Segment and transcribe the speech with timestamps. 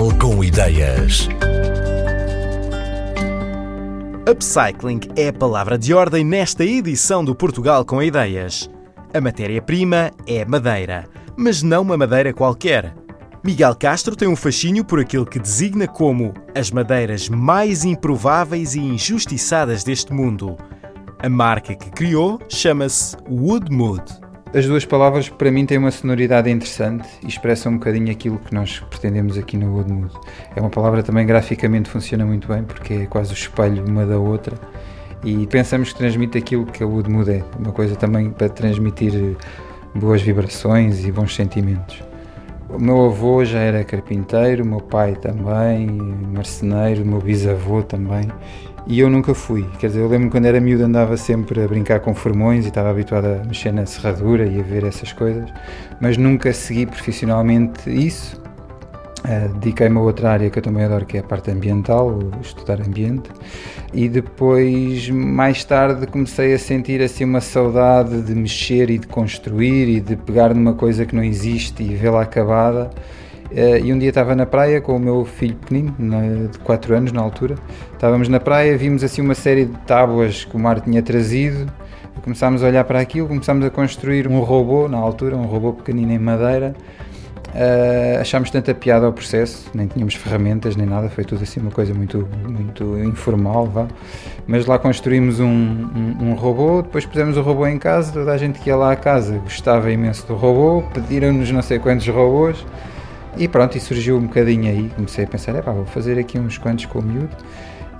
[0.00, 1.28] Portugal com ideias.
[4.26, 8.70] Upcycling é a palavra de ordem nesta edição do Portugal com Ideias.
[9.12, 11.06] A matéria-prima é madeira,
[11.36, 12.94] mas não uma madeira qualquer.
[13.44, 18.80] Miguel Castro tem um fascínio por aquilo que designa como as madeiras mais improváveis e
[18.80, 20.56] injustiçadas deste mundo.
[21.18, 24.19] A marca que criou chama-se Woodmood.
[24.52, 28.52] As duas palavras para mim têm uma sonoridade interessante e expressam um bocadinho aquilo que
[28.52, 30.12] nós pretendemos aqui no Woodmood.
[30.56, 34.18] É uma palavra também graficamente funciona muito bem porque é quase o espelho uma da
[34.18, 34.56] outra
[35.22, 39.36] e pensamos que transmite aquilo que a Woodmood é, uma coisa também para transmitir
[39.94, 42.09] boas vibrações e bons sentimentos.
[42.72, 45.88] O meu avô já era carpinteiro, o meu pai também,
[46.32, 48.28] marceneiro, o meu bisavô também.
[48.86, 49.66] E eu nunca fui.
[49.78, 52.90] Quer dizer, eu lembro quando era miúdo andava sempre a brincar com formões e estava
[52.90, 55.52] habituado a mexer na serradura e a ver essas coisas,
[56.00, 58.40] mas nunca segui profissionalmente isso.
[59.24, 62.80] Uh, Dediquei-me a outra área que eu também adoro, que é a parte ambiental, estudar
[62.80, 63.30] ambiente.
[63.92, 69.88] E depois, mais tarde, comecei a sentir assim uma saudade de mexer e de construir
[69.88, 72.90] e de pegar numa coisa que não existe e vê-la acabada.
[73.50, 77.12] Uh, e um dia estava na praia com o meu filho pequenino, de 4 anos
[77.12, 77.56] na altura.
[77.92, 81.70] Estávamos na praia, vimos assim uma série de tábuas que o mar tinha trazido.
[82.22, 86.12] Começámos a olhar para aquilo, começámos a construir um robô, na altura, um robô pequenino
[86.12, 86.74] em madeira
[87.50, 91.72] Uh, achámos tanta piada ao processo, nem tínhamos ferramentas nem nada, foi tudo assim uma
[91.72, 93.88] coisa muito, muito informal, vá.
[94.46, 98.38] Mas lá construímos um, um, um, robô, depois pusemos o robô em casa, toda a
[98.38, 102.64] gente que ia lá à casa gostava imenso do robô, pediram-nos não sei quantos robôs
[103.36, 104.88] e pronto, e surgiu um bocadinho aí.
[104.94, 107.36] Comecei a pensar, é pá, vou fazer aqui uns quantos com o miúdo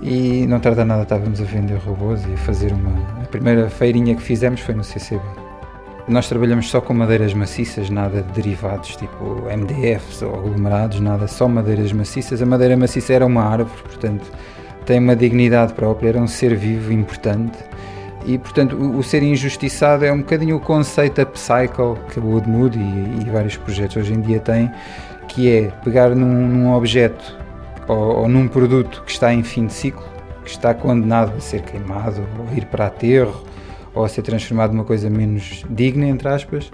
[0.01, 2.91] e não tarda nada estávamos a vender robôs e a fazer uma.
[3.21, 5.50] A primeira feirinha que fizemos foi no CCB.
[6.07, 11.47] Nós trabalhamos só com madeiras maciças, nada de derivados tipo MDFs ou aglomerados, nada, só
[11.47, 12.41] madeiras maciças.
[12.41, 14.25] A madeira maciça era uma árvore, portanto
[14.85, 17.57] tem uma dignidade própria, era um ser vivo importante.
[18.25, 22.77] E portanto o, o ser injustiçado é um bocadinho o conceito upcycle que o Woodmood
[22.77, 24.71] e, e vários projetos hoje em dia têm,
[25.27, 27.37] que é pegar num, num objeto
[27.87, 30.03] ou, ou num produto que está em fim de ciclo,
[30.43, 33.43] que está condenado a ser queimado ou ir para aterro
[33.93, 36.71] ou a ser transformado numa coisa menos digna, entre aspas,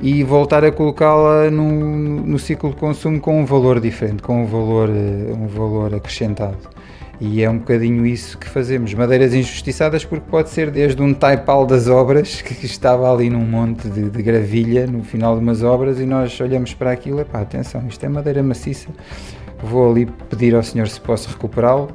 [0.00, 4.46] e voltar a colocá-la no, no ciclo de consumo com um valor diferente, com um
[4.46, 6.58] valor, eh, um valor acrescentado.
[7.20, 8.94] E é um bocadinho isso que fazemos.
[8.94, 13.88] Madeiras injustiçadas, porque pode ser desde um taipal das obras, que estava ali num monte
[13.88, 17.40] de, de, gravilha no final de umas obras, e nós olhamos para aquilo e pá,
[17.40, 18.88] atenção, isto é madeira maciça.
[19.60, 21.92] Vou ali pedir ao senhor se posso recuperá-lo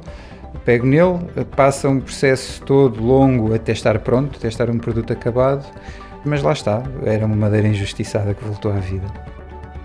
[0.64, 1.18] pego nele,
[1.56, 5.64] passa um processo todo longo até estar pronto, até estar um produto acabado,
[6.24, 9.06] mas lá está, era uma madeira injustiçada que voltou à vida.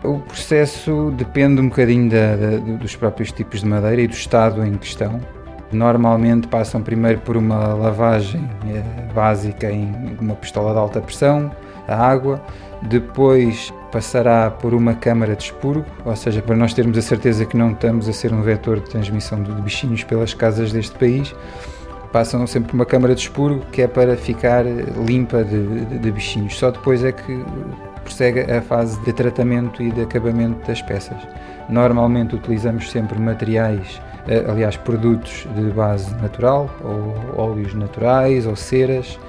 [0.03, 4.65] O processo depende um bocadinho da, da, dos próprios tipos de madeira e do estado
[4.65, 5.19] em questão.
[5.71, 11.51] Normalmente passam primeiro por uma lavagem eh, básica em uma pistola de alta pressão,
[11.89, 12.41] a água,
[12.81, 17.57] depois passará por uma câmara de expurgo, ou seja, para nós termos a certeza que
[17.57, 21.33] não estamos a ser um vetor de transmissão de bichinhos pelas casas deste país,
[22.11, 26.11] passam sempre por uma câmara de expurgo que é para ficar limpa de, de, de
[26.11, 26.57] bichinhos.
[26.57, 27.43] Só depois é que
[28.03, 31.17] prossegue a fase de tratamento e de acabamento das peças.
[31.69, 39.19] Normalmente utilizamos sempre materiais, eh, aliás, produtos de base natural, ou óleos naturais, ou ceras,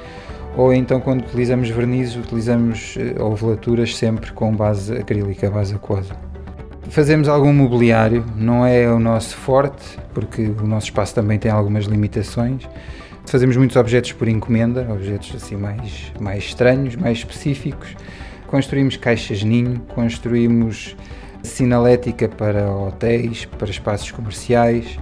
[0.57, 6.15] ou então quando utilizamos vernizes utilizamos eh, ovelaturas sempre com base acrílica, base aquosa.
[6.89, 11.85] Fazemos algum mobiliário, não é o nosso forte, porque o nosso espaço também tem algumas
[11.85, 12.69] limitações.
[13.27, 17.95] Fazemos muitos objetos por encomenda, objetos assim mais, mais estranhos, mais específicos.
[18.49, 20.97] Construímos caixas ninho, construímos
[21.43, 24.99] sinalética para hotéis, para espaços comerciais,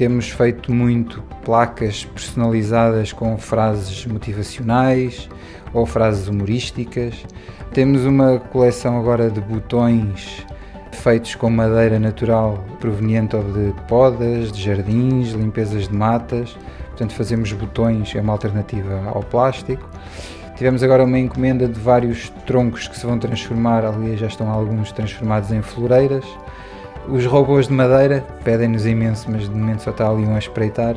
[0.00, 5.28] temos feito muito placas personalizadas com frases motivacionais
[5.74, 7.26] ou frases humorísticas.
[7.74, 10.42] Temos uma coleção agora de botões
[10.90, 16.56] feitos com madeira natural proveniente de podas, de jardins, limpezas de matas.
[16.86, 19.86] Portanto, fazemos botões, é uma alternativa ao plástico.
[20.56, 24.92] Tivemos agora uma encomenda de vários troncos que se vão transformar, ali já estão alguns
[24.92, 26.24] transformados em floreiras.
[27.10, 30.94] Os robôs de madeira pedem-nos imenso, mas de momento só está ali um a espreitar.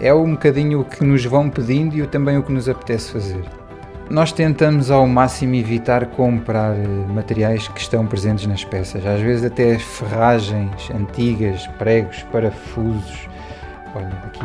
[0.00, 3.44] É um bocadinho o que nos vão pedindo e também o que nos apetece fazer.
[4.10, 9.44] Nós tentamos ao máximo evitar comprar eh, materiais que estão presentes nas peças, às vezes
[9.44, 13.28] até ferragens antigas, pregos, parafusos.
[13.94, 14.44] Olha aqui.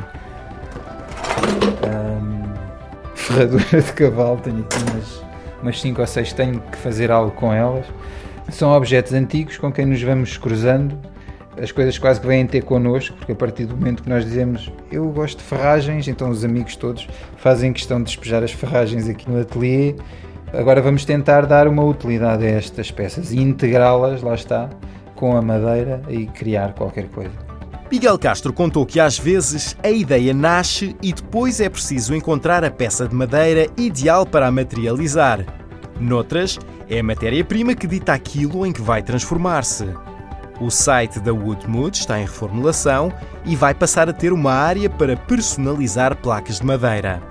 [1.88, 2.54] Um,
[3.16, 5.24] ferradura de cavalo, tenho aqui umas,
[5.62, 7.86] umas 5 ou 6, tenho que fazer algo com elas.
[8.50, 10.98] São objetos antigos com quem nos vamos cruzando
[11.62, 14.72] as coisas quase que vêm ter connosco, porque a partir do momento que nós dizemos
[14.92, 17.08] eu gosto de ferragens, então os amigos todos
[17.38, 19.96] fazem questão de despejar as ferragens aqui no ateliê.
[20.52, 24.70] Agora vamos tentar dar uma utilidade a estas peças e integrá-las, lá está,
[25.16, 27.54] com a madeira e criar qualquer coisa.
[27.92, 32.72] Miguel Castro contou que às vezes a ideia nasce e depois é preciso encontrar a
[32.72, 35.46] peça de madeira ideal para a materializar.
[36.04, 36.60] Noutras,
[36.90, 39.88] é a matéria-prima que dita aquilo em que vai transformar-se.
[40.60, 43.12] O site da Woodmood está em reformulação
[43.46, 47.22] e vai passar a ter uma área para personalizar placas de madeira.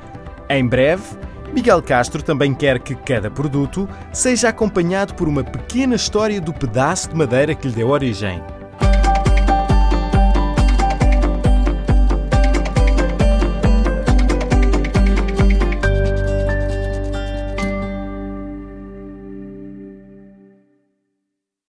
[0.51, 1.05] Em breve,
[1.53, 7.11] Miguel Castro também quer que cada produto seja acompanhado por uma pequena história do pedaço
[7.11, 8.43] de madeira que lhe deu origem.